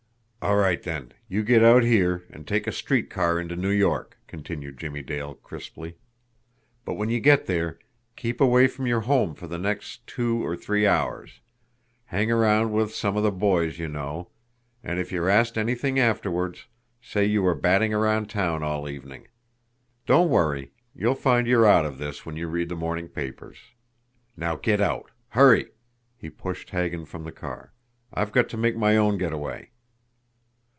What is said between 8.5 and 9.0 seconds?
from